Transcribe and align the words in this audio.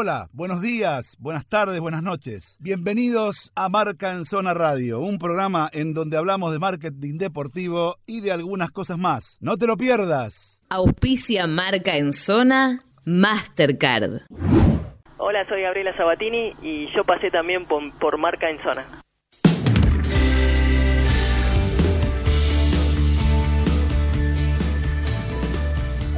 Hola, 0.00 0.28
buenos 0.32 0.62
días, 0.62 1.16
buenas 1.18 1.44
tardes, 1.44 1.80
buenas 1.80 2.04
noches. 2.04 2.56
Bienvenidos 2.60 3.50
a 3.56 3.68
Marca 3.68 4.12
en 4.12 4.24
Zona 4.24 4.54
Radio, 4.54 5.00
un 5.00 5.18
programa 5.18 5.68
en 5.72 5.92
donde 5.92 6.16
hablamos 6.16 6.52
de 6.52 6.60
marketing 6.60 7.18
deportivo 7.18 7.96
y 8.06 8.20
de 8.20 8.30
algunas 8.30 8.70
cosas 8.70 8.96
más. 8.96 9.38
No 9.40 9.56
te 9.56 9.66
lo 9.66 9.76
pierdas. 9.76 10.62
Auspicia 10.70 11.48
Marca 11.48 11.96
en 11.96 12.12
Zona 12.12 12.78
Mastercard. 13.06 14.20
Hola, 15.16 15.44
soy 15.48 15.62
Gabriela 15.62 15.96
Sabatini 15.96 16.52
y 16.62 16.86
yo 16.94 17.02
pasé 17.02 17.32
también 17.32 17.66
por, 17.66 17.92
por 17.98 18.18
Marca 18.18 18.48
en 18.48 18.62
Zona. 18.62 18.86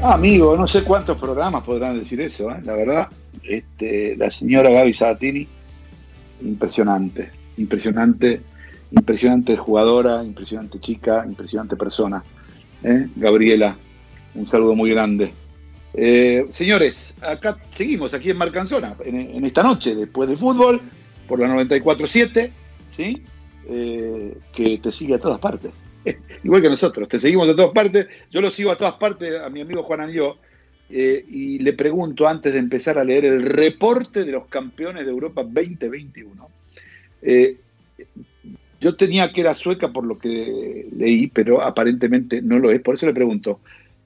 Ah, 0.02 0.14
amigo, 0.14 0.56
no 0.56 0.66
sé 0.66 0.82
cuántos 0.82 1.18
programas 1.18 1.62
podrán 1.62 1.98
decir 1.98 2.22
eso, 2.22 2.50
¿eh? 2.50 2.56
la 2.64 2.74
verdad. 2.74 3.08
Este, 3.42 4.16
la 4.16 4.30
señora 4.30 4.70
Gaby 4.70 4.94
Sabatini, 4.94 5.46
impresionante, 6.40 7.30
impresionante, 7.58 8.40
impresionante 8.92 9.58
jugadora, 9.58 10.24
impresionante 10.24 10.80
chica, 10.80 11.22
impresionante 11.26 11.76
persona. 11.76 12.24
¿eh? 12.82 13.08
Gabriela, 13.14 13.76
un 14.34 14.48
saludo 14.48 14.74
muy 14.74 14.90
grande. 14.90 15.34
Eh, 15.92 16.46
señores, 16.48 17.18
acá 17.20 17.58
seguimos, 17.70 18.14
aquí 18.14 18.30
en 18.30 18.38
Marcanzona, 18.38 18.96
en, 19.04 19.44
esta 19.44 19.62
noche, 19.62 19.94
después 19.94 20.30
del 20.30 20.38
fútbol, 20.38 20.80
por 21.28 21.40
la 21.40 21.48
94.7, 21.48 22.50
¿sí? 22.90 23.22
Que 23.68 24.80
te 24.82 24.92
sigue 24.92 25.16
a 25.16 25.18
todas 25.18 25.38
partes. 25.40 25.72
Igual 26.44 26.62
que 26.62 26.68
nosotros, 26.68 27.08
te 27.08 27.18
seguimos 27.18 27.48
a 27.48 27.56
todas 27.56 27.72
partes. 27.72 28.06
Yo 28.30 28.40
lo 28.40 28.50
sigo 28.50 28.70
a 28.70 28.76
todas 28.76 28.94
partes 28.94 29.40
a 29.40 29.48
mi 29.50 29.60
amigo 29.60 29.82
Juan 29.82 30.00
Anlió 30.00 30.38
eh, 30.88 31.24
y 31.28 31.58
le 31.58 31.72
pregunto 31.72 32.26
antes 32.26 32.52
de 32.52 32.58
empezar 32.58 32.98
a 32.98 33.04
leer 33.04 33.24
el 33.24 33.44
reporte 33.44 34.24
de 34.24 34.32
los 34.32 34.46
campeones 34.46 35.04
de 35.04 35.10
Europa 35.10 35.42
2021. 35.42 36.48
Eh, 37.22 37.56
yo 38.80 38.96
tenía 38.96 39.32
que 39.32 39.42
era 39.42 39.54
sueca 39.54 39.92
por 39.92 40.04
lo 40.04 40.18
que 40.18 40.88
leí, 40.96 41.26
pero 41.28 41.62
aparentemente 41.62 42.40
no 42.42 42.58
lo 42.58 42.70
es. 42.70 42.80
Por 42.80 42.94
eso 42.94 43.06
le 43.06 43.12
pregunto, 43.12 43.60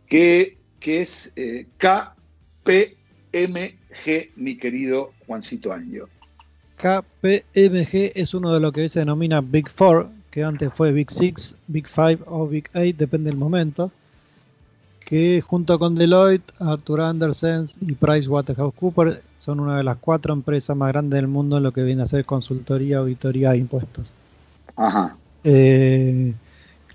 ¿qué, 0.08 0.56
qué 0.80 1.00
es 1.00 1.32
eh, 1.36 1.66
KPMG, 1.78 2.92
mi 4.36 4.58
querido 4.58 5.12
Juancito 5.26 5.72
Anjo? 5.72 6.08
KPMG 6.76 8.12
es 8.14 8.34
uno 8.34 8.52
de 8.52 8.60
lo 8.60 8.72
que 8.72 8.82
hoy 8.82 8.88
se 8.88 8.98
denomina 8.98 9.40
Big 9.40 9.70
Four, 9.70 10.10
que 10.34 10.42
antes 10.42 10.72
fue 10.72 10.90
Big 10.90 11.12
Six, 11.12 11.54
Big 11.68 11.86
Five 11.86 12.18
o 12.26 12.48
Big 12.48 12.68
Eight, 12.74 12.96
depende 12.96 13.30
del 13.30 13.38
momento, 13.38 13.92
que 14.98 15.40
junto 15.40 15.78
con 15.78 15.94
Deloitte, 15.94 16.52
Arthur 16.58 17.02
Andersen 17.02 17.66
y 17.80 17.92
PricewaterhouseCoopers 17.92 19.18
son 19.38 19.60
una 19.60 19.76
de 19.76 19.84
las 19.84 19.96
cuatro 19.98 20.32
empresas 20.32 20.76
más 20.76 20.88
grandes 20.88 21.18
del 21.18 21.28
mundo 21.28 21.58
en 21.58 21.62
lo 21.62 21.70
que 21.70 21.84
viene 21.84 22.02
a 22.02 22.06
ser 22.06 22.24
consultoría, 22.24 22.98
auditoría 22.98 23.54
e 23.54 23.58
impuestos. 23.58 24.08
Ajá. 24.74 25.16
Eh, 25.44 26.34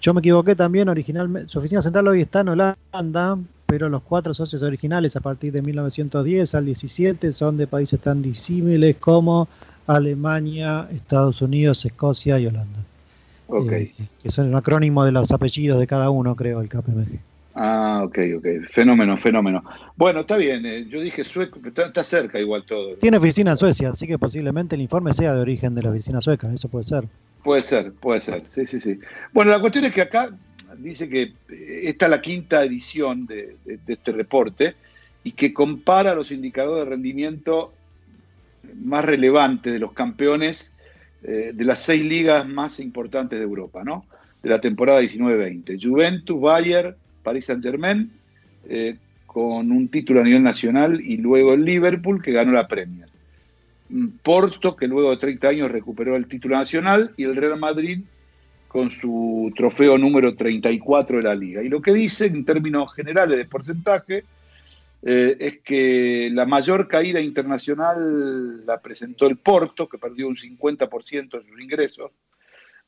yo 0.02 0.14
me 0.14 0.20
equivoqué 0.20 0.54
también, 0.54 0.90
originalmente, 0.90 1.48
su 1.48 1.60
oficina 1.60 1.82
central 1.82 2.10
hoy 2.10 2.20
está 2.20 2.42
en 2.42 2.50
Holanda, 2.50 3.38
pero 3.68 3.88
los 3.88 4.02
cuatro 4.02 4.34
socios 4.34 4.64
originales 4.64 5.16
a 5.16 5.22
partir 5.22 5.54
de 5.54 5.62
1910 5.62 6.56
al 6.56 6.66
17 6.66 7.32
son 7.32 7.56
de 7.56 7.68
países 7.68 8.02
tan 8.02 8.22
disímiles 8.22 8.98
como 8.98 9.48
Alemania, 9.88 10.90
Estados 10.92 11.42
Unidos, 11.42 11.86
Escocia 11.86 12.38
y 12.38 12.46
Holanda. 12.46 12.84
Ok. 13.50 13.72
Eh, 13.72 13.92
que 14.22 14.30
son 14.30 14.48
el 14.50 14.56
acrónimo 14.56 15.04
de 15.06 15.12
los 15.12 15.32
apellidos 15.32 15.80
de 15.80 15.88
cada 15.88 16.10
uno, 16.10 16.36
creo, 16.36 16.62
el 16.62 16.70
KPMG. 16.70 17.20
Ah, 17.56 18.04
ok, 18.06 18.18
ok. 18.38 18.46
Fenómeno, 18.70 19.18
fenómeno. 19.18 19.64
Bueno, 19.98 20.22
está 20.22 20.38
bien. 20.38 20.66
eh, 20.66 20.86
yo 20.88 21.02
dije 21.02 21.24
sueco, 21.24 21.60
está, 21.66 21.88
está 21.88 22.04
cerca 22.04 22.40
igual 22.40 22.64
todo. 22.64 22.96
Tiene 22.96 23.18
oficina 23.18 23.52
en 23.52 23.58
Suecia, 23.58 23.90
así 23.90 24.08
que 24.08 24.18
posiblemente 24.18 24.76
el 24.76 24.82
informe 24.82 25.12
sea 25.14 25.34
de 25.34 25.42
origen 25.42 25.76
de 25.76 25.84
la 25.84 25.90
oficina 25.90 26.22
sueca, 26.22 26.50
eso 26.54 26.70
puede 26.70 26.86
ser. 26.86 27.06
Puede 27.44 27.62
ser, 27.62 27.92
puede 27.94 28.22
ser. 28.22 28.44
Sí, 28.48 28.66
sí, 28.66 28.80
sí. 28.80 29.00
Bueno, 29.34 29.52
la 29.52 29.60
cuestión 29.60 29.86
es 29.86 29.94
que 29.94 30.02
acá 30.04 30.30
dice 30.78 31.10
que 31.10 31.34
eh, 31.50 31.82
esta 31.86 32.06
es 32.06 32.12
la 32.12 32.22
quinta 32.22 32.64
edición 32.64 33.26
de, 33.26 33.56
de- 33.66 33.80
de 33.86 33.94
este 33.94 34.12
reporte 34.12 34.76
y 35.24 35.32
que 35.32 35.54
compara 35.54 36.14
los 36.14 36.32
indicadores 36.32 36.86
de 36.86 36.90
rendimiento 36.92 37.74
más 38.84 39.04
relevantes 39.04 39.74
de 39.74 39.80
los 39.80 39.92
campeones 39.94 40.74
eh, 41.24 41.52
de 41.54 41.66
las 41.66 41.82
seis 41.82 42.04
ligas 42.04 42.48
más 42.48 42.80
importantes 42.80 43.40
de 43.40 43.46
Europa, 43.46 43.84
¿no? 43.84 44.06
De 44.42 44.50
la 44.50 44.60
temporada 44.60 45.02
19-20. 45.02 45.78
Juventus, 45.82 46.40
Bayern, 46.40 46.96
Paris 47.24 47.46
Saint-Germain, 47.46 48.10
eh, 48.70 48.96
con 49.26 49.72
un 49.72 49.88
título 49.90 50.22
a 50.22 50.24
nivel 50.24 50.44
nacional, 50.44 51.02
y 51.02 51.18
luego 51.18 51.54
el 51.54 51.66
Liverpool, 51.66 52.22
que 52.22 52.32
ganó 52.32 52.52
la 52.52 52.68
Premier. 52.68 53.08
Mm, 53.90 54.08
Porto, 54.24 54.76
que 54.76 54.88
luego 54.88 55.12
de 55.12 55.18
30 55.18 55.50
años 55.50 55.72
recuperó 55.72 56.16
el 56.16 56.28
título 56.28 56.56
nacional, 56.56 57.12
y 57.18 57.24
el 57.24 57.36
Real 57.36 57.60
Madrid 57.60 58.00
con 58.70 58.92
su 58.92 59.52
trofeo 59.56 59.98
número 59.98 60.36
34 60.36 61.18
de 61.18 61.24
la 61.24 61.36
liga. 61.36 61.64
Y 61.64 61.70
lo 61.70 61.82
que 61.82 61.92
dice 61.92 62.28
en 62.28 62.46
términos 62.46 62.94
generales 62.94 63.38
de 63.38 63.46
porcentaje 63.46 64.24
eh, 65.02 65.38
es 65.40 65.60
que 65.62 66.30
la 66.34 66.46
mayor 66.46 66.88
caída 66.88 67.22
internacional 67.22 68.66
la 68.66 68.78
presentó 68.78 69.28
el 69.28 69.38
Porto, 69.38 69.88
que 69.88 69.98
perdió 69.98 70.28
un 70.28 70.36
50% 70.36 71.30
de 71.30 71.50
sus 71.50 71.62
ingresos, 71.62 72.12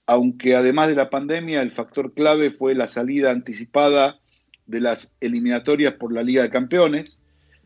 aunque 0.06 0.56
además 0.56 0.90
de 0.90 0.96
la 0.96 1.10
pandemia 1.10 1.62
el 1.62 1.72
factor 1.72 2.14
clave 2.14 2.52
fue 2.52 2.76
la 2.76 2.88
salida 2.88 3.32
anticipada 3.32 4.20
de 4.66 4.82
las 4.82 5.16
eliminatorias 5.22 5.94
por 5.94 6.12
la 6.12 6.24
Liga 6.24 6.44
de 6.44 6.50
Campeones, 6.50 7.22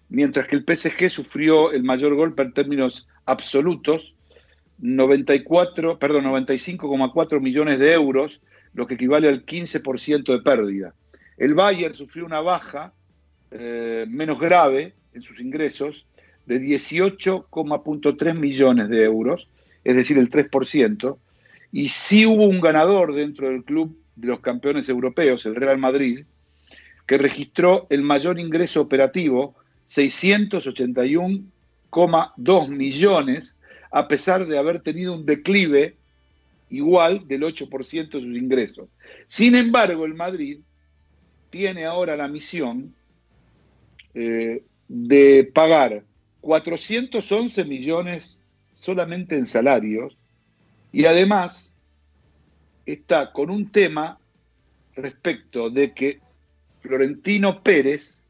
mientras 0.09 0.47
que 0.47 0.55
el 0.55 0.63
PSG 0.63 1.09
sufrió 1.09 1.71
el 1.71 1.83
mayor 1.83 2.15
golpe 2.15 2.43
en 2.43 2.53
términos 2.53 3.07
absolutos, 3.25 4.13
94, 4.77 5.97
perdón, 5.97 6.25
95,4 6.25 7.39
millones 7.39 7.79
de 7.79 7.93
euros, 7.93 8.41
lo 8.73 8.85
que 8.85 8.95
equivale 8.95 9.29
al 9.29 9.45
15% 9.45 10.23
de 10.25 10.39
pérdida. 10.39 10.93
El 11.37 11.53
Bayern 11.53 11.95
sufrió 11.95 12.25
una 12.25 12.41
baja 12.41 12.93
eh, 13.57 14.05
menos 14.09 14.37
grave 14.37 14.91
en 15.13 15.21
sus 15.21 15.39
ingresos 15.39 16.05
de 16.45 16.61
18,3 16.61 18.37
millones 18.37 18.89
de 18.89 19.05
euros, 19.05 19.47
es 19.85 19.95
decir, 19.95 20.17
el 20.17 20.29
3%, 20.29 21.17
y 21.71 21.87
sí 21.87 22.25
hubo 22.25 22.47
un 22.47 22.59
ganador 22.59 23.15
dentro 23.15 23.47
del 23.47 23.63
club 23.63 23.97
de 24.17 24.27
los 24.27 24.41
campeones 24.41 24.89
europeos, 24.89 25.45
el 25.45 25.55
Real 25.55 25.77
Madrid, 25.77 26.25
que 27.07 27.17
registró 27.17 27.87
el 27.89 28.01
mayor 28.01 28.41
ingreso 28.41 28.81
operativo, 28.81 29.55
681,2 29.87 32.67
millones, 32.67 33.55
a 33.89 34.09
pesar 34.09 34.47
de 34.47 34.57
haber 34.57 34.81
tenido 34.81 35.13
un 35.13 35.25
declive 35.25 35.95
igual 36.69 37.25
del 37.25 37.43
8% 37.43 38.09
de 38.09 38.19
sus 38.19 38.35
ingresos. 38.35 38.89
Sin 39.27 39.55
embargo, 39.55 40.05
el 40.05 40.13
Madrid 40.13 40.59
tiene 41.49 41.85
ahora 41.85 42.17
la 42.17 42.27
misión 42.27 42.93
eh, 44.15 44.63
de 44.87 45.51
pagar 45.53 46.03
411 46.41 47.65
millones 47.65 48.41
solamente 48.73 49.35
en 49.35 49.45
salarios 49.45 50.17
y 50.91 51.05
además 51.05 51.75
está 52.85 53.31
con 53.31 53.49
un 53.49 53.69
tema 53.71 54.17
respecto 54.95 55.69
de 55.69 55.91
que 55.91 56.19
Florentino 56.81 57.61
Pérez 57.61 58.23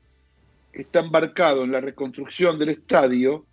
está 0.73 0.99
embarcado 0.99 1.63
en 1.63 1.71
la 1.71 1.81
reconstrucción 1.81 2.57
del 2.57 2.69
estadio 2.69 3.45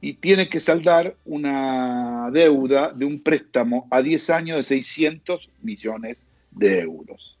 y 0.00 0.14
tiene 0.14 0.48
que 0.48 0.60
saldar 0.60 1.14
una 1.24 2.30
deuda 2.32 2.92
de 2.92 3.04
un 3.04 3.22
préstamo 3.22 3.86
a 3.90 4.02
10 4.02 4.30
años 4.30 4.56
de 4.56 4.62
600 4.62 5.50
millones 5.62 6.22
de 6.50 6.80
euros. 6.80 7.36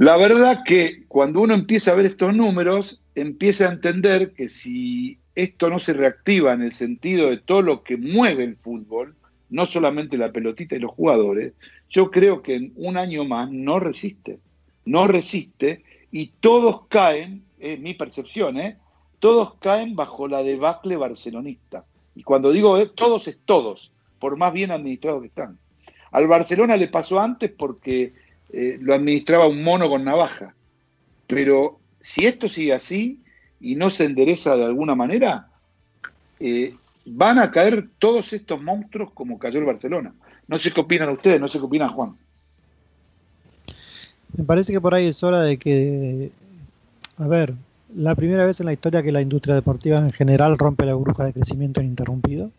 La 0.00 0.16
verdad 0.16 0.62
que 0.64 1.04
cuando 1.08 1.42
uno 1.42 1.52
empieza 1.52 1.92
a 1.92 1.94
ver 1.94 2.06
estos 2.06 2.34
números, 2.34 3.02
empieza 3.14 3.68
a 3.68 3.72
entender 3.72 4.32
que 4.32 4.48
si 4.48 5.18
esto 5.34 5.68
no 5.68 5.78
se 5.78 5.92
reactiva 5.92 6.54
en 6.54 6.62
el 6.62 6.72
sentido 6.72 7.28
de 7.28 7.36
todo 7.36 7.60
lo 7.60 7.82
que 7.82 7.98
mueve 7.98 8.44
el 8.44 8.56
fútbol, 8.56 9.14
no 9.50 9.66
solamente 9.66 10.16
la 10.16 10.32
pelotita 10.32 10.74
y 10.74 10.78
los 10.78 10.92
jugadores, 10.92 11.52
yo 11.90 12.10
creo 12.10 12.40
que 12.40 12.54
en 12.54 12.72
un 12.76 12.96
año 12.96 13.26
más 13.26 13.50
no 13.50 13.78
resiste, 13.78 14.38
no 14.86 15.06
resiste 15.06 15.84
y 16.10 16.28
todos 16.40 16.86
caen, 16.88 17.44
es 17.58 17.78
mi 17.78 17.92
percepción, 17.92 18.58
¿eh? 18.58 18.78
todos 19.18 19.56
caen 19.56 19.96
bajo 19.96 20.28
la 20.28 20.42
debacle 20.42 20.96
barcelonista. 20.96 21.84
Y 22.14 22.22
cuando 22.22 22.52
digo 22.52 22.78
eh, 22.78 22.86
todos 22.86 23.28
es 23.28 23.38
todos, 23.44 23.92
por 24.18 24.38
más 24.38 24.54
bien 24.54 24.70
administrados 24.70 25.20
que 25.20 25.28
están. 25.28 25.58
Al 26.10 26.26
Barcelona 26.26 26.78
le 26.78 26.88
pasó 26.88 27.20
antes 27.20 27.50
porque 27.50 28.14
eh, 28.52 28.78
lo 28.80 28.94
administraba 28.94 29.46
un 29.46 29.62
mono 29.62 29.88
con 29.88 30.04
navaja. 30.04 30.54
Pero 31.26 31.78
si 32.00 32.26
esto 32.26 32.48
sigue 32.48 32.72
así 32.72 33.20
y 33.60 33.76
no 33.76 33.90
se 33.90 34.04
endereza 34.04 34.56
de 34.56 34.64
alguna 34.64 34.94
manera, 34.94 35.48
eh, 36.40 36.74
van 37.04 37.38
a 37.38 37.50
caer 37.50 37.88
todos 37.98 38.32
estos 38.32 38.62
monstruos 38.62 39.10
como 39.12 39.38
cayó 39.38 39.58
el 39.58 39.66
Barcelona. 39.66 40.12
No 40.48 40.58
sé 40.58 40.72
qué 40.72 40.80
opinan 40.80 41.10
ustedes, 41.10 41.40
no 41.40 41.48
sé 41.48 41.58
qué 41.58 41.64
opinan 41.64 41.90
Juan. 41.90 42.16
Me 44.36 44.44
parece 44.44 44.72
que 44.72 44.80
por 44.80 44.94
ahí 44.94 45.06
es 45.06 45.22
hora 45.22 45.42
de 45.42 45.56
que, 45.56 46.30
a 47.18 47.26
ver, 47.26 47.54
la 47.94 48.14
primera 48.14 48.46
vez 48.46 48.60
en 48.60 48.66
la 48.66 48.72
historia 48.72 49.02
que 49.02 49.12
la 49.12 49.22
industria 49.22 49.54
deportiva 49.54 49.98
en 49.98 50.10
general 50.10 50.56
rompe 50.58 50.86
la 50.86 50.94
burbuja 50.94 51.24
de 51.24 51.32
crecimiento 51.32 51.80
ininterrumpido. 51.80 52.50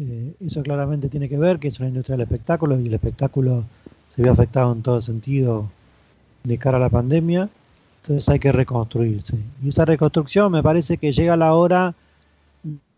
Eh, 0.00 0.32
eso 0.40 0.62
claramente 0.62 1.08
tiene 1.08 1.28
que 1.28 1.38
ver 1.38 1.58
que 1.58 1.68
es 1.68 1.78
una 1.78 1.88
industria 1.88 2.16
del 2.16 2.24
espectáculo 2.24 2.78
y 2.80 2.86
el 2.86 2.94
espectáculo 2.94 3.64
se 4.14 4.22
vio 4.22 4.32
afectado 4.32 4.72
en 4.72 4.82
todo 4.82 5.00
sentido 5.00 5.70
de 6.44 6.58
cara 6.58 6.76
a 6.76 6.80
la 6.80 6.90
pandemia. 6.90 7.48
Entonces 8.02 8.28
hay 8.28 8.38
que 8.38 8.52
reconstruirse. 8.52 9.38
Y 9.62 9.68
esa 9.68 9.84
reconstrucción 9.84 10.50
me 10.52 10.62
parece 10.62 10.98
que 10.98 11.12
llega 11.12 11.36
la 11.36 11.54
hora 11.54 11.94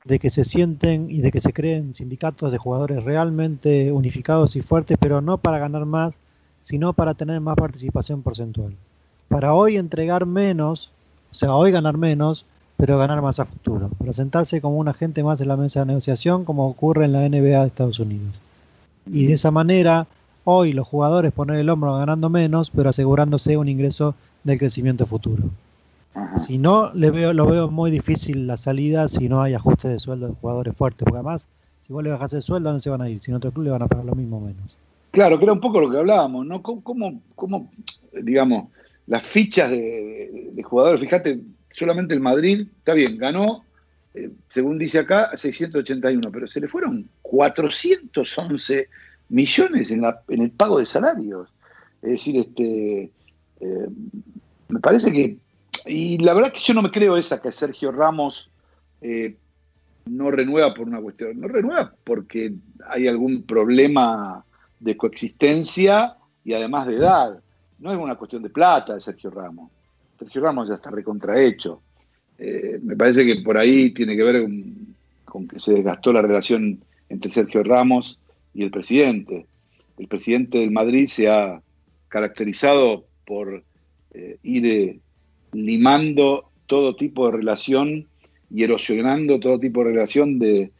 de 0.04 0.18
que 0.18 0.30
se 0.30 0.44
sienten 0.44 1.10
y 1.10 1.20
de 1.20 1.30
que 1.30 1.40
se 1.40 1.52
creen 1.52 1.94
sindicatos 1.94 2.52
de 2.52 2.58
jugadores 2.58 3.04
realmente 3.04 3.92
unificados 3.92 4.56
y 4.56 4.62
fuertes, 4.62 4.98
pero 5.00 5.20
no 5.20 5.38
para 5.38 5.58
ganar 5.58 5.86
más, 5.86 6.18
sino 6.62 6.92
para 6.92 7.14
tener 7.14 7.40
más 7.40 7.56
participación 7.56 8.22
porcentual. 8.22 8.74
Para 9.28 9.54
hoy 9.54 9.76
entregar 9.76 10.26
menos, 10.26 10.92
o 11.32 11.34
sea, 11.34 11.54
hoy 11.54 11.70
ganar 11.70 11.96
menos, 11.96 12.44
pero 12.76 12.98
ganar 12.98 13.22
más 13.22 13.40
a 13.40 13.46
futuro. 13.46 13.90
Para 13.98 14.12
sentarse 14.12 14.60
como 14.60 14.78
un 14.78 14.88
agente 14.88 15.22
más 15.22 15.40
en 15.40 15.48
la 15.48 15.56
mesa 15.56 15.80
de 15.80 15.86
negociación, 15.86 16.44
como 16.44 16.68
ocurre 16.68 17.04
en 17.04 17.12
la 17.12 17.28
NBA 17.28 17.60
de 17.60 17.66
Estados 17.66 17.98
Unidos. 17.98 18.34
Y 19.06 19.26
de 19.26 19.34
esa 19.34 19.50
manera, 19.50 20.06
hoy 20.44 20.72
los 20.72 20.86
jugadores 20.86 21.32
poner 21.32 21.56
el 21.56 21.70
hombro 21.70 21.96
ganando 21.96 22.30
menos, 22.30 22.70
pero 22.70 22.90
asegurándose 22.90 23.56
un 23.56 23.68
ingreso 23.68 24.14
del 24.44 24.58
crecimiento 24.58 25.06
futuro. 25.06 25.44
Si 26.38 26.58
no, 26.58 26.92
le 26.94 27.10
veo, 27.10 27.32
lo 27.32 27.46
veo 27.46 27.70
muy 27.70 27.90
difícil 27.90 28.46
la 28.46 28.56
salida 28.56 29.08
si 29.08 29.28
no 29.28 29.42
hay 29.42 29.54
ajuste 29.54 29.88
de 29.88 29.98
sueldo 29.98 30.28
de 30.28 30.34
jugadores 30.34 30.76
fuertes, 30.76 31.04
porque 31.04 31.16
además, 31.16 31.48
si 31.80 31.92
vos 31.92 32.04
le 32.04 32.10
bajas 32.10 32.32
el 32.34 32.42
sueldo, 32.42 32.68
¿dónde 32.68 32.82
se 32.82 32.90
van 32.90 33.02
a 33.02 33.08
ir? 33.08 33.18
Si 33.20 33.30
en 33.30 33.36
otro 33.36 33.50
club 33.50 33.64
le 33.64 33.70
van 33.70 33.82
a 33.82 33.88
pagar 33.88 34.04
lo 34.04 34.14
mismo 34.14 34.38
o 34.38 34.40
menos. 34.40 34.76
Claro, 35.10 35.38
que 35.38 35.44
era 35.44 35.52
un 35.52 35.60
poco 35.60 35.80
lo 35.80 35.90
que 35.90 35.98
hablábamos, 35.98 36.46
¿no? 36.46 36.62
¿Cómo, 36.62 37.20
cómo, 37.34 37.70
digamos, 38.12 38.68
las 39.06 39.22
fichas 39.22 39.70
de, 39.70 40.60
jugadores, 40.64 41.00
fíjate, 41.00 41.40
solamente 41.72 42.14
el 42.14 42.20
Madrid, 42.20 42.66
está 42.78 42.94
bien, 42.94 43.18
ganó, 43.18 43.64
eh, 44.14 44.30
según 44.48 44.78
dice 44.78 45.00
acá, 45.00 45.30
681, 45.36 46.30
pero 46.32 46.46
se 46.46 46.60
le 46.60 46.68
fueron 46.68 47.08
411 47.22 48.88
millones 49.34 49.90
en, 49.90 50.02
la, 50.02 50.22
en 50.28 50.42
el 50.42 50.50
pago 50.50 50.78
de 50.78 50.86
salarios. 50.86 51.48
Es 52.02 52.10
decir, 52.10 52.36
este, 52.36 53.10
eh, 53.60 53.88
me 54.68 54.80
parece 54.80 55.12
que 55.12 55.38
y 55.86 56.18
la 56.18 56.34
verdad 56.34 56.52
que 56.52 56.60
yo 56.60 56.74
no 56.74 56.82
me 56.82 56.90
creo 56.90 57.16
esa 57.16 57.40
que 57.42 57.52
Sergio 57.52 57.92
Ramos 57.92 58.50
eh, 59.02 59.36
no 60.06 60.30
renueva 60.30 60.72
por 60.72 60.86
una 60.86 61.00
cuestión. 61.00 61.40
No 61.40 61.48
renueva 61.48 61.92
porque 62.04 62.54
hay 62.88 63.08
algún 63.08 63.42
problema 63.42 64.44
de 64.80 64.96
coexistencia 64.96 66.16
y 66.44 66.54
además 66.54 66.86
de 66.86 66.96
edad. 66.96 67.40
No 67.78 67.92
es 67.92 67.98
una 67.98 68.14
cuestión 68.14 68.42
de 68.42 68.50
plata 68.50 68.94
de 68.94 69.00
Sergio 69.00 69.30
Ramos. 69.30 69.70
Sergio 70.18 70.40
Ramos 70.40 70.68
ya 70.68 70.74
está 70.74 70.90
recontrahecho. 70.90 71.82
Eh, 72.38 72.78
me 72.82 72.96
parece 72.96 73.26
que 73.26 73.36
por 73.36 73.58
ahí 73.58 73.90
tiene 73.90 74.16
que 74.16 74.22
ver 74.22 74.46
con, 75.24 75.48
que 75.48 75.58
se 75.58 75.74
desgastó 75.74 76.12
la 76.12 76.22
relación 76.22 76.80
entre 77.08 77.30
Sergio 77.30 77.62
Ramos 77.62 78.18
y 78.54 78.62
el 78.62 78.70
presidente. 78.70 79.46
El 79.98 80.08
presidente 80.08 80.58
del 80.58 80.70
Madrid 80.70 81.06
se 81.06 81.28
ha 81.28 81.60
caracterizado 82.08 83.06
por 83.26 83.64
eh, 84.12 84.38
ir 84.42 85.00
limando 85.52 86.50
todo 86.66 86.96
tipo 86.96 87.26
de 87.26 87.36
relación 87.36 88.06
y 88.50 88.62
erosionando 88.62 89.40
todo 89.40 89.58
tipo 89.58 89.82
de 89.84 89.90
relación 89.90 90.38
de, 90.38 90.70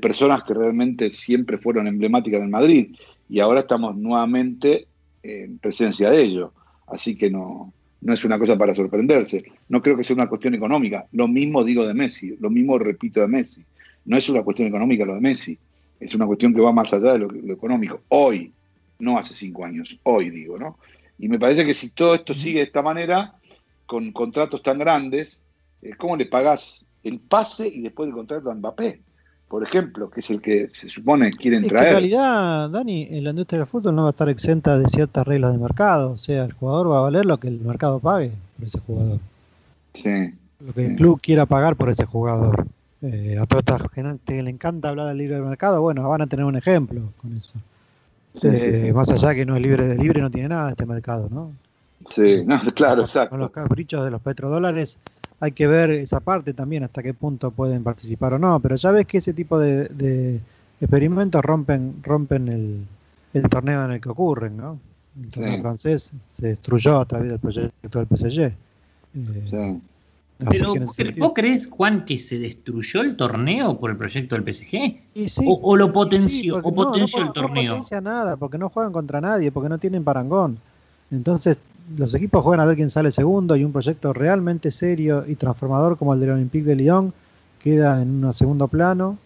personas 0.00 0.44
que 0.44 0.54
realmente 0.54 1.10
siempre 1.10 1.58
fueron 1.58 1.86
emblemáticas 1.86 2.40
en 2.40 2.50
Madrid. 2.50 2.94
Y 3.28 3.40
ahora 3.40 3.60
estamos 3.60 3.96
nuevamente 3.96 4.86
en 5.22 5.58
presencia 5.58 6.10
de 6.10 6.22
ello. 6.22 6.52
Así 6.86 7.16
que 7.16 7.30
no, 7.30 7.72
no 8.00 8.14
es 8.14 8.24
una 8.24 8.38
cosa 8.38 8.56
para 8.56 8.74
sorprenderse. 8.74 9.44
No 9.68 9.82
creo 9.82 9.96
que 9.96 10.04
sea 10.04 10.14
una 10.14 10.28
cuestión 10.28 10.54
económica. 10.54 11.06
Lo 11.12 11.28
mismo 11.28 11.64
digo 11.64 11.86
de 11.86 11.94
Messi, 11.94 12.36
lo 12.40 12.50
mismo 12.50 12.78
repito 12.78 13.20
de 13.20 13.28
Messi. 13.28 13.64
No 14.04 14.16
es 14.16 14.28
una 14.28 14.42
cuestión 14.42 14.68
económica 14.68 15.04
lo 15.04 15.14
de 15.14 15.20
Messi, 15.20 15.58
es 16.00 16.14
una 16.14 16.26
cuestión 16.26 16.54
que 16.54 16.60
va 16.60 16.72
más 16.72 16.92
allá 16.92 17.12
de 17.12 17.18
lo, 17.18 17.28
lo 17.28 17.54
económico. 17.54 18.00
Hoy, 18.08 18.52
no 18.98 19.18
hace 19.18 19.34
cinco 19.34 19.64
años, 19.64 19.98
hoy 20.02 20.30
digo, 20.30 20.58
¿no? 20.58 20.78
Y 21.18 21.28
me 21.28 21.38
parece 21.38 21.66
que 21.66 21.74
si 21.74 21.90
todo 21.90 22.14
esto 22.14 22.34
sigue 22.34 22.60
de 22.60 22.64
esta 22.64 22.82
manera, 22.82 23.34
con 23.86 24.10
contratos 24.12 24.62
tan 24.62 24.78
grandes, 24.78 25.42
eh, 25.82 25.90
¿cómo 25.98 26.16
le 26.16 26.26
pagás 26.26 26.86
el 27.02 27.18
pase 27.18 27.68
y 27.68 27.82
después 27.82 28.08
el 28.08 28.14
contrato 28.14 28.50
a 28.50 28.54
Mbappé? 28.54 29.00
Por 29.48 29.64
ejemplo, 29.64 30.08
que 30.08 30.20
es 30.20 30.30
el 30.30 30.40
que 30.40 30.68
se 30.72 30.88
supone 30.88 31.30
quieren 31.32 31.66
traer. 31.66 31.88
en 31.88 31.92
realidad, 31.94 32.70
Dani, 32.70 33.08
en 33.10 33.24
la 33.24 33.30
industria 33.30 33.58
del 33.58 33.66
fútbol 33.66 33.96
no 33.96 34.02
va 34.02 34.08
a 34.08 34.10
estar 34.10 34.28
exenta 34.28 34.78
de 34.78 34.86
ciertas 34.86 35.26
reglas 35.26 35.52
de 35.52 35.58
mercado. 35.58 36.12
O 36.12 36.16
sea, 36.16 36.44
el 36.44 36.52
jugador 36.52 36.90
va 36.90 36.98
a 36.98 37.02
valer 37.02 37.26
lo 37.26 37.40
que 37.40 37.48
el 37.48 37.58
mercado 37.60 37.98
pague 37.98 38.30
por 38.56 38.66
ese 38.66 38.78
jugador. 38.78 39.18
Sí. 39.92 40.34
Lo 40.64 40.72
que 40.72 40.86
el 40.86 40.94
club 40.94 41.20
quiera 41.20 41.46
pagar 41.46 41.74
por 41.74 41.90
ese 41.90 42.04
jugador. 42.04 42.64
Eh, 43.02 43.38
a 43.38 43.78
gente 43.94 44.20
que 44.26 44.42
le 44.42 44.50
encanta 44.50 44.90
hablar 44.90 45.08
del 45.08 45.18
libre 45.18 45.40
mercado, 45.40 45.80
bueno, 45.80 46.06
van 46.08 46.22
a 46.22 46.26
tener 46.26 46.44
un 46.44 46.56
ejemplo 46.56 47.12
con 47.20 47.36
eso. 47.36 47.54
Eh, 48.42 48.92
más 48.94 49.10
allá 49.10 49.34
que 49.34 49.44
no 49.46 49.56
es 49.56 49.62
libre 49.62 49.88
de 49.88 49.96
libre, 49.96 50.20
no 50.20 50.30
tiene 50.30 50.50
nada 50.50 50.70
este 50.70 50.86
mercado, 50.86 51.28
¿no? 51.30 51.52
Sí, 52.08 52.44
no, 52.46 52.60
claro, 52.74 53.02
exacto. 53.02 53.30
Con 53.30 53.40
los 53.40 53.50
caprichos 53.50 54.04
de 54.04 54.10
los 54.10 54.20
petrodólares 54.20 54.98
hay 55.40 55.52
que 55.52 55.66
ver 55.66 55.90
esa 55.90 56.20
parte 56.20 56.52
también, 56.52 56.84
hasta 56.84 57.02
qué 57.02 57.14
punto 57.14 57.50
pueden 57.50 57.82
participar 57.82 58.34
o 58.34 58.38
no, 58.38 58.60
pero 58.60 58.76
ya 58.76 58.90
ves 58.90 59.06
que 59.06 59.18
ese 59.18 59.32
tipo 59.32 59.58
de, 59.58 60.40
experimentos 60.80 61.42
rompen, 61.42 62.02
rompen 62.02 62.86
el, 63.32 63.48
torneo 63.48 63.84
en 63.84 63.92
el 63.92 64.00
que 64.00 64.10
ocurren, 64.10 64.58
¿no? 64.58 64.78
El 65.18 65.30
torneo 65.30 65.60
francés 65.62 66.12
se 66.28 66.48
destruyó 66.48 67.00
a 67.00 67.06
través 67.06 67.30
del 67.30 67.38
proyecto 67.38 68.04
del 68.04 68.18
PSG. 68.18 68.52
Eh, 69.12 69.80
Pero, 70.48 70.74
¿vos 71.18 71.32
crees, 71.34 71.66
Juan, 71.66 72.04
que 72.04 72.18
se 72.18 72.38
destruyó 72.38 73.02
el 73.02 73.16
torneo 73.16 73.78
por 73.78 73.90
el 73.90 73.96
proyecto 73.96 74.36
del 74.36 74.54
PSG? 74.54 75.42
o, 75.44 75.76
lo 75.76 75.92
potenció, 75.92 76.58
o 76.62 76.74
potenció 76.74 77.22
el 77.22 77.32
torneo? 77.32 77.64
No 77.64 77.70
potencia 77.70 78.00
nada, 78.00 78.36
porque 78.36 78.56
no 78.56 78.70
juegan 78.70 78.92
contra 78.92 79.20
nadie, 79.20 79.52
porque 79.52 79.68
no 79.68 79.78
tienen 79.78 80.02
parangón. 80.02 80.58
Entonces, 81.10 81.58
los 81.96 82.14
equipos 82.14 82.42
juegan 82.42 82.60
a 82.60 82.64
ver 82.64 82.76
quién 82.76 82.90
sale 82.90 83.10
segundo 83.10 83.56
y 83.56 83.64
un 83.64 83.72
proyecto 83.72 84.12
realmente 84.12 84.70
serio 84.70 85.24
y 85.26 85.34
transformador 85.34 85.98
como 85.98 86.14
el 86.14 86.20
del 86.20 86.30
Olympique 86.30 86.64
de 86.64 86.76
Lyon 86.76 87.12
queda 87.62 88.00
en 88.00 88.24
un 88.24 88.32
segundo 88.32 88.68
plano. 88.68 89.18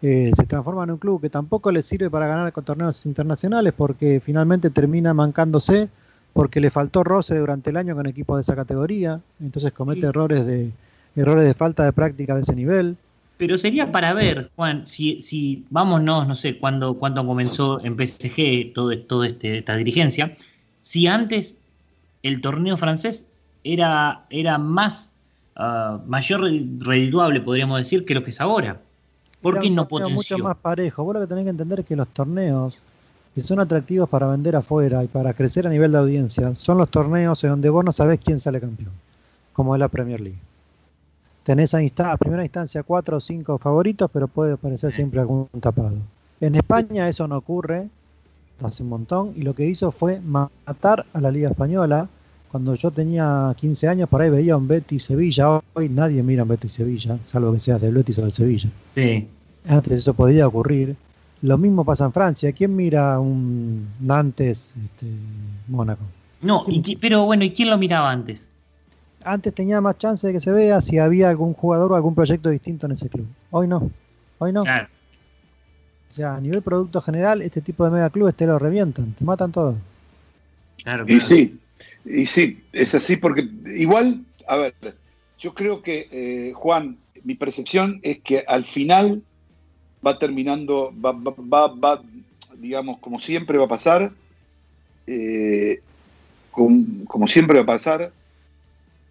Eh, 0.00 0.32
se 0.36 0.44
transforma 0.44 0.84
en 0.84 0.92
un 0.92 0.98
club 0.98 1.20
que 1.20 1.30
tampoco 1.30 1.70
le 1.72 1.82
sirve 1.82 2.10
para 2.10 2.26
ganar 2.26 2.52
con 2.52 2.64
torneos 2.64 3.04
internacionales 3.06 3.72
porque 3.76 4.20
finalmente 4.20 4.70
termina 4.70 5.14
mancándose 5.14 5.88
porque 6.34 6.60
le 6.60 6.68
faltó 6.68 7.04
roce 7.04 7.38
durante 7.38 7.70
el 7.70 7.76
año 7.78 7.94
con 7.94 8.06
equipos 8.06 8.36
de 8.36 8.42
esa 8.42 8.56
categoría, 8.56 9.20
entonces 9.40 9.72
comete 9.72 10.06
errores 10.06 10.44
de 10.44 10.72
errores 11.16 11.44
de 11.44 11.54
falta 11.54 11.84
de 11.84 11.92
práctica 11.92 12.34
de 12.34 12.42
ese 12.42 12.56
nivel. 12.56 12.96
Pero 13.38 13.56
sería 13.56 13.92
para 13.92 14.12
ver, 14.14 14.50
Juan, 14.56 14.86
si, 14.86 15.22
si 15.22 15.64
vámonos, 15.70 16.26
no 16.26 16.34
sé 16.34 16.58
cuándo, 16.58 16.94
cuándo 16.94 17.24
comenzó 17.24 17.80
en 17.84 17.96
PSG 17.96 18.72
todo, 18.74 18.98
todo 18.98 19.24
este, 19.24 19.58
esta 19.58 19.76
dirigencia, 19.76 20.34
si 20.82 21.06
antes 21.06 21.54
el 22.24 22.40
torneo 22.40 22.76
francés 22.76 23.26
era, 23.62 24.24
era 24.28 24.58
más 24.58 25.10
uh, 25.56 25.98
mayor 26.08 26.40
redituable, 26.80 27.40
podríamos 27.42 27.78
decir, 27.78 28.04
que 28.04 28.14
lo 28.14 28.24
que 28.24 28.30
es 28.30 28.40
ahora. 28.40 28.80
¿Por 29.40 29.60
qué 29.60 29.70
no 29.70 29.86
potenció? 29.86 30.16
mucho 30.16 30.38
más 30.38 30.56
parejo. 30.56 31.04
Vos 31.04 31.14
lo 31.14 31.20
que 31.20 31.26
tenés 31.28 31.44
que 31.44 31.50
entender 31.50 31.80
es 31.80 31.86
que 31.86 31.94
los 31.94 32.08
torneos 32.08 32.80
que 33.34 33.42
son 33.42 33.58
atractivos 33.58 34.08
para 34.08 34.28
vender 34.28 34.54
afuera 34.54 35.02
y 35.02 35.08
para 35.08 35.34
crecer 35.34 35.66
a 35.66 35.70
nivel 35.70 35.92
de 35.92 35.98
audiencia 35.98 36.54
son 36.54 36.78
los 36.78 36.88
torneos 36.88 37.42
en 37.42 37.50
donde 37.50 37.68
vos 37.68 37.84
no 37.84 37.92
sabés 37.92 38.20
quién 38.22 38.38
sale 38.38 38.60
campeón, 38.60 38.92
como 39.52 39.74
es 39.74 39.80
la 39.80 39.88
Premier 39.88 40.20
League. 40.20 40.38
Tenés 41.42 41.74
a, 41.74 41.78
a 41.78 42.16
primera 42.16 42.44
instancia 42.44 42.82
cuatro 42.82 43.18
o 43.18 43.20
cinco 43.20 43.58
favoritos, 43.58 44.10
pero 44.12 44.28
puede 44.28 44.54
aparecer 44.54 44.92
siempre 44.92 45.20
algún 45.20 45.48
tapado. 45.60 45.98
En 46.40 46.54
España 46.54 47.08
eso 47.08 47.28
no 47.28 47.36
ocurre, 47.36 47.88
hace 48.62 48.82
un 48.82 48.88
montón, 48.88 49.32
y 49.36 49.42
lo 49.42 49.54
que 49.54 49.66
hizo 49.66 49.90
fue 49.90 50.20
matar 50.20 51.04
a 51.12 51.20
la 51.20 51.30
Liga 51.30 51.50
Española. 51.50 52.08
Cuando 52.50 52.74
yo 52.74 52.92
tenía 52.92 53.52
15 53.56 53.88
años, 53.88 54.08
por 54.08 54.22
ahí 54.22 54.30
veía 54.30 54.56
un 54.56 54.68
Betis 54.68 55.04
Sevilla. 55.04 55.60
Hoy 55.74 55.88
nadie 55.88 56.22
mira 56.22 56.44
un 56.44 56.48
Betis 56.48 56.72
Sevilla, 56.72 57.18
salvo 57.22 57.52
que 57.52 57.58
seas 57.60 57.80
del 57.80 57.94
Betis 57.94 58.18
o 58.18 58.22
del 58.22 58.32
Sevilla. 58.32 58.70
Sí. 58.94 59.28
Antes 59.68 59.92
eso 59.92 60.14
podía 60.14 60.46
ocurrir. 60.46 60.96
Lo 61.44 61.58
mismo 61.58 61.84
pasa 61.84 62.06
en 62.06 62.12
Francia. 62.14 62.52
¿Quién 62.52 62.74
mira 62.74 63.20
un 63.20 63.86
Nantes 64.00 64.72
este, 64.82 65.06
Mónaco? 65.68 66.02
No, 66.40 66.64
pero 66.98 67.24
bueno, 67.26 67.44
¿y 67.44 67.52
quién 67.52 67.68
lo 67.68 67.76
miraba 67.76 68.10
antes? 68.10 68.48
Antes 69.22 69.52
tenía 69.52 69.78
más 69.82 69.98
chance 69.98 70.26
de 70.26 70.32
que 70.32 70.40
se 70.40 70.52
vea 70.52 70.80
si 70.80 70.96
había 70.96 71.28
algún 71.28 71.52
jugador 71.52 71.92
o 71.92 71.96
algún 71.96 72.14
proyecto 72.14 72.48
distinto 72.48 72.86
en 72.86 72.92
ese 72.92 73.10
club. 73.10 73.26
Hoy 73.50 73.68
no. 73.68 73.90
Hoy 74.38 74.54
no. 74.54 74.62
Claro. 74.62 74.88
O 76.08 76.12
sea, 76.14 76.36
a 76.36 76.40
nivel 76.40 76.62
producto 76.62 77.02
general, 77.02 77.42
este 77.42 77.60
tipo 77.60 77.84
de 77.84 77.90
megaclubes 77.90 78.34
te 78.34 78.46
lo 78.46 78.58
revientan, 78.58 79.12
te 79.12 79.22
matan 79.22 79.52
todo. 79.52 79.76
Y 81.06 81.20
sí, 81.20 81.60
y 82.06 82.24
sí, 82.24 82.64
es 82.72 82.94
así 82.94 83.16
porque 83.18 83.46
igual, 83.66 84.24
a 84.48 84.56
ver, 84.56 84.74
yo 85.38 85.52
creo 85.52 85.82
que, 85.82 86.08
eh, 86.10 86.52
Juan, 86.54 86.96
mi 87.22 87.34
percepción 87.34 88.00
es 88.02 88.20
que 88.20 88.44
al 88.48 88.64
final 88.64 89.22
va 90.04 90.18
terminando, 90.18 90.92
va, 91.04 91.12
va, 91.12 91.66
va, 91.68 92.02
digamos, 92.56 92.98
como 92.98 93.20
siempre 93.20 93.58
va 93.58 93.64
a 93.64 93.68
pasar, 93.68 94.12
eh, 95.06 95.80
como 96.50 97.28
siempre 97.28 97.58
va 97.58 97.62
a 97.62 97.76
pasar, 97.78 98.12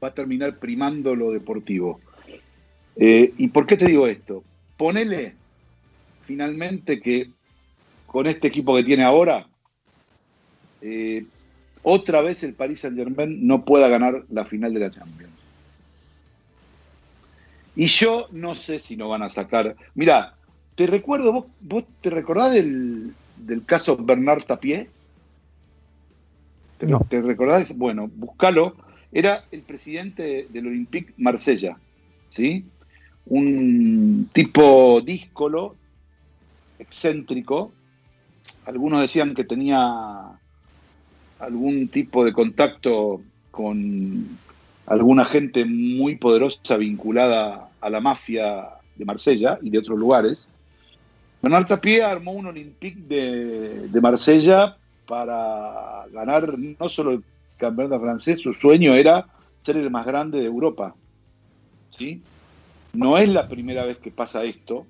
va 0.04 0.08
a 0.08 0.14
terminar 0.14 0.58
primando 0.58 1.16
lo 1.16 1.32
deportivo. 1.32 2.00
Eh, 2.96 3.34
¿Y 3.38 3.48
por 3.48 3.66
qué 3.66 3.78
te 3.78 3.88
digo 3.88 4.08
esto? 4.08 4.44
Ponele 4.78 5.34
finalmente 6.26 7.02
que 7.02 7.30
con 8.08 8.28
este 8.28 8.48
equipo 8.48 8.76
que 8.76 8.84
tiene 8.84 9.04
ahora, 9.04 9.48
eh, 10.82 11.26
otra 11.82 12.22
vez 12.22 12.44
el 12.44 12.54
Paris 12.54 12.82
Saint 12.82 12.98
Germain 12.98 13.46
no 13.46 13.66
pueda 13.66 13.88
ganar 13.88 14.24
la 14.30 14.46
final 14.46 14.74
de 14.74 14.80
la 14.80 14.92
Champions. 14.92 15.34
Y 17.76 17.88
yo 17.88 18.28
no 18.32 18.54
sé 18.54 18.80
si 18.80 18.96
no 18.96 19.10
van 19.10 19.24
a 19.24 19.30
sacar. 19.30 19.76
Mira, 19.96 20.36
te 20.76 20.88
recuerdo, 20.88 21.48
vos, 21.62 21.84
te 22.02 22.10
recordás 22.10 22.54
del, 22.54 23.14
caso 23.66 23.98
Bernard 23.98 24.44
Tapie? 24.44 24.90
¿Te, 26.78 26.88
no. 26.88 27.00
¿Te 27.08 27.22
recordás? 27.22 27.78
Bueno, 27.78 28.10
búscalo. 28.14 28.76
Era 29.12 29.46
el 29.52 29.62
presidente 29.62 30.48
del 30.50 30.68
Olympique 30.68 31.14
Marsella, 31.18 31.78
¿sí? 32.30 32.66
Un 33.28 34.30
tipo 34.34 35.02
díscolo, 35.02 35.76
excéntrico. 36.80 37.72
Algunos 38.66 39.02
decían 39.02 39.36
que 39.36 39.44
tenía 39.44 40.32
algún 41.40 41.90
tipo 41.90 42.26
de 42.26 42.34
contacto 42.34 43.22
con 43.52 44.40
alguna 44.88 45.26
gente 45.26 45.66
muy 45.66 46.16
poderosa 46.16 46.78
vinculada 46.78 47.70
a 47.80 47.90
la 47.90 48.02
mafia 48.02 48.70
de 48.96 49.06
Marsella 49.06 49.60
y 49.62 49.70
de 49.70 49.78
otros 49.78 50.00
lugares. 50.00 50.48
Bernard 51.44 51.68
Tapie 51.68 52.02
armó 52.02 52.32
un 52.32 52.48
Olympique 52.48 53.00
de, 53.06 53.90
de 53.90 54.02
Marsella 54.02 54.78
para 55.06 56.06
ganar 56.14 56.58
no 56.58 56.88
solo 56.88 57.12
el 57.12 57.24
campeonato 57.58 58.00
francés, 58.00 58.40
su 58.40 58.54
sueño 58.54 58.96
era 58.96 59.28
ser 59.62 59.76
el 59.76 59.92
más 59.92 60.06
grande 60.06 60.40
de 60.40 60.46
Europa. 60.46 60.96
¿sí? 61.90 62.22
No 62.94 63.18
es 63.18 63.28
la 63.28 63.50
primera 63.50 63.84
vez 63.84 63.98
que 63.98 64.10
pasa 64.10 64.46
esto. 64.46 64.86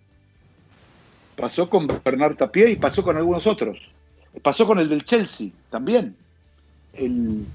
Pasó 1.36 1.67
con 1.69 1.88
Bernard 2.05 2.36
Tapie 2.36 2.69
y 2.69 2.75
pasó 2.75 3.03
con 3.03 3.17
algunos 3.17 3.48
otros. 3.48 3.79
Pasó 4.43 4.67
con 4.67 4.77
el 4.77 4.88
del 4.88 5.05
Chelsea 5.05 5.50
también. 5.72 6.15
El, 6.93 7.48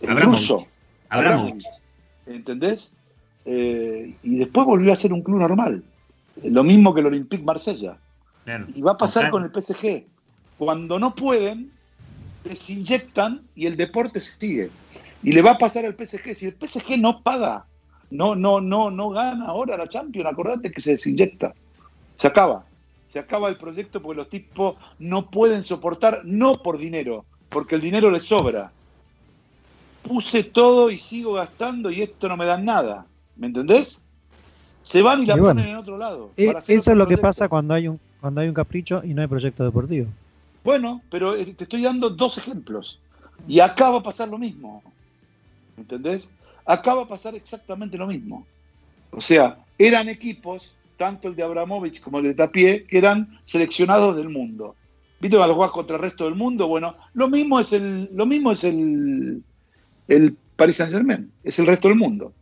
el 0.00 0.20
ruso. 0.22 0.66
¿Entendés? 2.26 2.94
Eh, 3.44 4.14
y 4.22 4.36
después 4.36 4.66
volvió 4.66 4.94
a 4.94 4.96
ser 4.96 5.12
un 5.12 5.20
club 5.20 5.40
normal. 5.40 5.82
Lo 6.42 6.64
mismo 6.64 6.94
que 6.94 7.00
el 7.00 7.06
Olympique 7.06 7.44
Marsella. 7.44 7.98
Y 8.74 8.80
va 8.80 8.92
a 8.92 8.96
pasar 8.96 9.30
con 9.30 9.44
el 9.44 9.50
PSG. 9.50 10.04
Cuando 10.58 10.98
no 10.98 11.14
pueden, 11.14 11.70
desinyectan 12.44 13.42
y 13.54 13.66
el 13.66 13.76
deporte 13.76 14.20
sigue. 14.20 14.70
Y 15.22 15.32
le 15.32 15.42
va 15.42 15.52
a 15.52 15.58
pasar 15.58 15.84
al 15.84 15.94
PSG. 15.94 16.34
Si 16.34 16.46
el 16.46 16.54
PSG 16.54 16.98
no 16.98 17.22
paga, 17.22 17.66
no, 18.10 18.34
no, 18.34 18.60
no, 18.60 18.90
no 18.90 19.10
gana 19.10 19.46
ahora 19.46 19.76
la 19.76 19.88
Champions, 19.88 20.28
acordate 20.30 20.70
que 20.70 20.80
se 20.80 20.92
desinyecta. 20.92 21.54
Se 22.14 22.26
acaba. 22.26 22.64
Se 23.08 23.18
acaba 23.18 23.48
el 23.48 23.56
proyecto 23.56 24.00
porque 24.00 24.16
los 24.16 24.28
tipos 24.28 24.76
no 24.98 25.30
pueden 25.30 25.64
soportar, 25.64 26.22
no 26.24 26.62
por 26.62 26.78
dinero, 26.78 27.24
porque 27.48 27.74
el 27.74 27.80
dinero 27.80 28.10
les 28.10 28.24
sobra. 28.24 28.70
Puse 30.02 30.44
todo 30.44 30.90
y 30.90 30.98
sigo 30.98 31.32
gastando 31.32 31.90
y 31.90 32.02
esto 32.02 32.28
no 32.28 32.36
me 32.36 32.46
da 32.46 32.58
nada. 32.58 33.06
¿Me 33.36 33.48
entendés? 33.48 34.04
Se 34.82 35.02
van 35.02 35.22
y 35.24 35.26
la 35.26 35.36
ponen 35.36 35.68
en 35.68 35.76
otro 35.76 35.98
lado. 35.98 36.30
Eh, 36.36 36.54
eso 36.68 36.90
es 36.92 36.96
lo 36.96 37.08
que 37.08 37.18
pasa 37.18 37.48
cuando 37.48 37.74
hay 37.74 37.88
un 37.88 37.98
cuando 38.20 38.40
hay 38.40 38.48
un 38.48 38.54
capricho 38.54 39.02
y 39.04 39.14
no 39.14 39.22
hay 39.22 39.28
proyecto 39.28 39.64
deportivo. 39.64 40.06
Bueno, 40.64 41.00
pero 41.10 41.36
eh, 41.36 41.46
te 41.54 41.64
estoy 41.64 41.82
dando 41.82 42.10
dos 42.10 42.38
ejemplos. 42.38 42.98
Y 43.46 43.60
acá 43.60 43.90
va 43.90 43.98
a 43.98 44.02
pasar 44.02 44.28
lo 44.28 44.38
mismo. 44.38 44.82
¿Entendés? 45.76 46.32
Acá 46.64 46.94
va 46.94 47.02
a 47.02 47.08
pasar 47.08 47.34
exactamente 47.34 47.96
lo 47.96 48.06
mismo. 48.06 48.46
O 49.10 49.20
sea, 49.20 49.58
eran 49.78 50.08
equipos, 50.08 50.72
tanto 50.96 51.28
el 51.28 51.36
de 51.36 51.42
Abramovich 51.42 52.00
como 52.00 52.18
el 52.18 52.24
de 52.24 52.34
Tapie, 52.34 52.84
que 52.84 52.98
eran 52.98 53.38
seleccionados 53.44 54.16
del 54.16 54.28
mundo. 54.28 54.74
¿Viste 55.20 55.36
cuando 55.36 55.54
jugás 55.54 55.70
contra 55.70 55.96
el 55.96 56.02
resto 56.02 56.24
del 56.24 56.34
mundo? 56.34 56.68
Bueno, 56.68 56.96
lo 57.14 57.28
mismo 57.28 57.60
es 57.60 57.72
el, 57.72 58.10
lo 58.12 58.26
mismo 58.26 58.52
es 58.52 58.64
el, 58.64 59.42
el 60.08 60.36
Paris 60.56 60.76
Saint 60.76 60.92
Germain, 60.92 61.30
es 61.44 61.58
el 61.58 61.66
resto 61.66 61.88
del 61.88 61.96
mundo. 61.96 62.32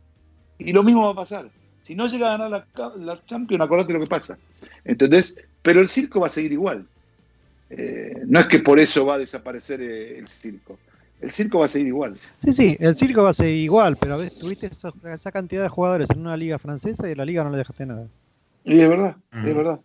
Y 0.57 0.73
lo 0.73 0.83
mismo 0.83 1.05
va 1.05 1.11
a 1.11 1.15
pasar. 1.15 1.49
Si 1.81 1.95
no 1.95 2.07
llega 2.07 2.33
a 2.33 2.37
ganar 2.37 2.67
la, 2.75 2.93
la 2.97 3.25
Champions, 3.25 3.63
acordate 3.63 3.93
lo 3.93 3.99
que 3.99 4.07
pasa. 4.07 4.37
¿Entendés? 4.83 5.37
Pero 5.65 5.81
el 5.81 5.89
circo 5.89 6.19
va 6.19 6.27
a 6.27 6.29
seguir 6.29 6.51
igual. 6.51 6.85
Eh, 7.71 8.21
no 8.27 8.39
es 8.39 8.45
que 8.45 8.59
por 8.59 8.79
eso 8.79 9.03
va 9.03 9.15
a 9.15 9.17
desaparecer 9.17 9.81
eh, 9.81 10.19
el 10.19 10.27
circo. 10.27 10.77
El 11.19 11.31
circo 11.31 11.57
va 11.57 11.65
a 11.65 11.69
seguir 11.69 11.87
igual. 11.87 12.19
Sí, 12.37 12.53
sí, 12.53 12.77
el 12.79 12.93
circo 12.93 13.23
va 13.23 13.31
a 13.31 13.33
seguir 13.33 13.63
igual, 13.63 13.97
pero 13.99 14.19
ves, 14.19 14.37
tuviste 14.37 14.67
esa, 14.67 15.31
cantidad 15.31 15.63
de 15.63 15.69
jugadores 15.69 16.07
en 16.11 16.19
una 16.19 16.37
liga 16.37 16.59
francesa 16.59 17.07
y 17.07 17.13
en 17.13 17.17
la 17.17 17.25
liga 17.25 17.43
no 17.43 17.49
le 17.49 17.57
dejaste 17.57 17.87
nada. 17.87 18.07
Y 18.63 18.79
es 18.79 18.87
verdad, 18.87 19.15
es 19.31 19.39
mm. 19.39 19.57
verdad. 19.57 19.79